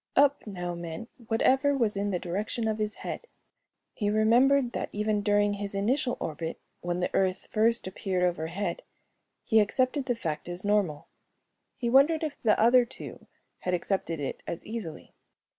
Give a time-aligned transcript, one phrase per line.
[0.15, 3.27] "Up" now meant whatever was in the direction of his head.
[3.93, 8.81] He remembered that even during his initial orbit when the Earth first appeared overhead
[9.43, 11.07] he accepted the fact as normal.
[11.77, 13.27] He wondered if the other two
[13.59, 15.13] had accepted it as easily.